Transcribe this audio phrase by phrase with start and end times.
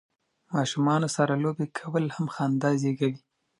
[0.53, 3.19] ماشومانو سره لوبې کول هم خندا زیږوي.